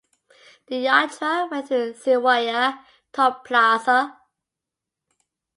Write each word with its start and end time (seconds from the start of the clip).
The 0.65 0.83
yatra 0.85 1.51
went 1.51 1.67
through 1.67 1.93
Siwaya 1.93 2.83
Toll 3.13 3.33
Plaza. 3.45 4.19